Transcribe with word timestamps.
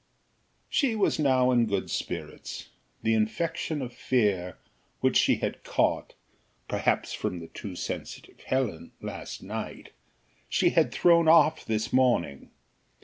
She 0.67 0.95
was 0.95 1.19
now 1.19 1.51
in 1.51 1.67
good 1.67 1.91
spirits. 1.91 2.69
The 3.03 3.13
infection 3.13 3.83
of 3.83 3.93
fear 3.93 4.57
which 4.99 5.15
she 5.15 5.35
had 5.35 5.63
caught, 5.63 6.15
perhaps 6.67 7.13
from 7.13 7.39
the 7.39 7.49
too 7.49 7.75
sensitive 7.75 8.39
Helen, 8.41 8.93
last 8.99 9.43
night, 9.43 9.91
she 10.49 10.71
had 10.71 10.91
thrown 10.91 11.27
off 11.27 11.63
this 11.65 11.93
morning. 11.93 12.49